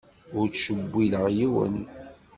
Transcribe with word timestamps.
Ur 0.37 0.45
ttcewwileɣ 0.49 1.25
yiwen. 1.37 1.75